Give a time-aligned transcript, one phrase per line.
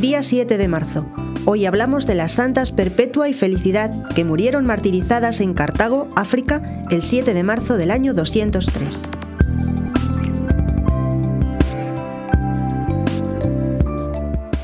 [0.00, 1.06] 7 de marzo.
[1.44, 7.02] Hoy hablamos de las santas Perpetua y Felicidad que murieron martirizadas en Cartago, África, el
[7.02, 9.10] 7 de marzo del año 203.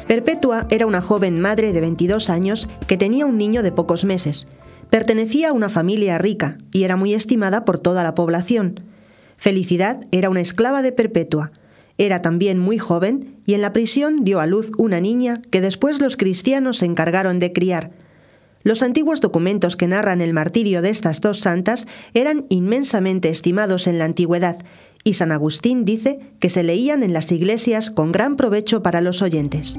[0.08, 4.48] Perpetua era una joven madre de 22 años que tenía un niño de pocos meses.
[4.88, 8.80] Pertenecía a una familia rica y era muy estimada por toda la población.
[9.36, 11.52] Felicidad era una esclava de Perpetua.
[11.98, 16.00] Era también muy joven y en la prisión dio a luz una niña que después
[16.00, 17.90] los cristianos se encargaron de criar.
[18.62, 23.98] Los antiguos documentos que narran el martirio de estas dos santas eran inmensamente estimados en
[23.98, 24.58] la antigüedad
[25.04, 29.22] y San Agustín dice que se leían en las iglesias con gran provecho para los
[29.22, 29.78] oyentes.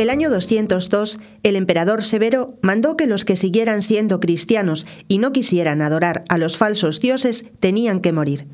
[0.00, 5.30] El año 202, el emperador Severo mandó que los que siguieran siendo cristianos y no
[5.30, 8.46] quisieran adorar a los falsos dioses tenían que morir.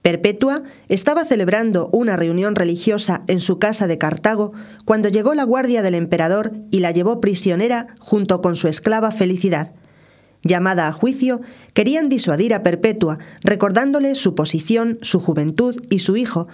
[0.00, 4.52] Perpetua estaba celebrando una reunión religiosa en su casa de Cartago
[4.84, 9.74] cuando llegó la guardia del emperador y la llevó prisionera junto con su esclava Felicidad.
[10.44, 11.40] Llamada a juicio,
[11.74, 16.46] querían disuadir a Perpetua, recordándole su posición, su juventud y su hijo,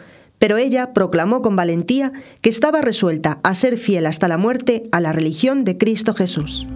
[0.43, 4.99] pero ella proclamó con valentía que estaba resuelta a ser fiel hasta la muerte a
[4.99, 6.67] la religión de Cristo Jesús.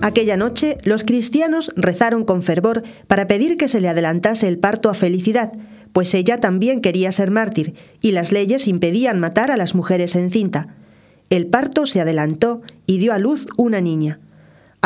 [0.00, 4.90] Aquella noche los cristianos rezaron con fervor para pedir que se le adelantase el parto
[4.90, 5.52] a Felicidad,
[5.92, 10.30] pues ella también quería ser mártir y las leyes impedían matar a las mujeres en
[10.30, 10.76] cinta.
[11.30, 14.20] El parto se adelantó y dio a luz una niña.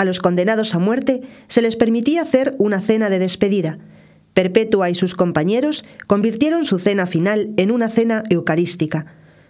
[0.01, 3.77] A los condenados a muerte se les permitía hacer una cena de despedida.
[4.33, 9.05] Perpetua y sus compañeros convirtieron su cena final en una cena eucarística.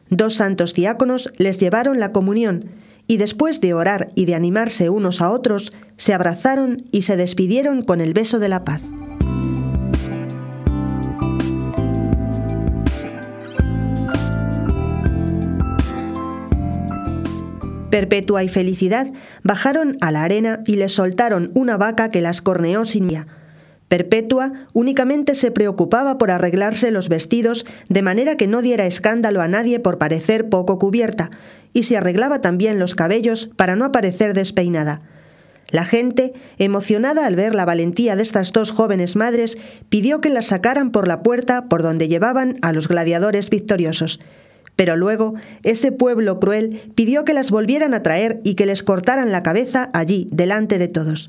[0.09, 2.65] Dos santos diáconos les llevaron la comunión
[3.07, 7.83] y después de orar y de animarse unos a otros, se abrazaron y se despidieron
[7.83, 8.83] con el beso de la paz.
[17.91, 19.13] Perpetua y Felicidad
[19.43, 23.27] bajaron a la arena y les soltaron una vaca que las corneó sin día.
[23.89, 29.49] Perpetua únicamente se preocupaba por arreglarse los vestidos de manera que no diera escándalo a
[29.49, 31.31] nadie por parecer poco cubierta,
[31.73, 35.03] y se arreglaba también los cabellos para no aparecer despeinada.
[35.71, 39.59] La gente, emocionada al ver la valentía de estas dos jóvenes madres,
[39.89, 44.21] pidió que las sacaran por la puerta por donde llevaban a los gladiadores victoriosos.
[44.81, 49.31] Pero luego ese pueblo cruel pidió que las volvieran a traer y que les cortaran
[49.31, 51.29] la cabeza allí, delante de todos.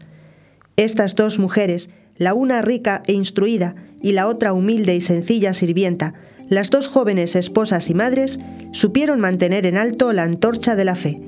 [0.78, 6.14] Estas dos mujeres, la una rica e instruida y la otra humilde y sencilla sirvienta,
[6.48, 8.40] las dos jóvenes esposas y madres,
[8.72, 11.20] supieron mantener en alto la antorcha de la fe,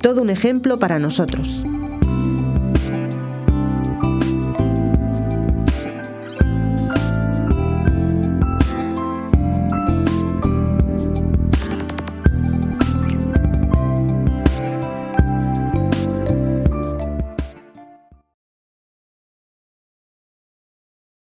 [0.00, 1.64] todo un ejemplo para nosotros.